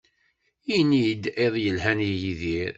Ini-d 0.77 1.23
iḍ 1.45 1.55
yelhan 1.63 1.99
a 2.09 2.11
Yidir. 2.21 2.69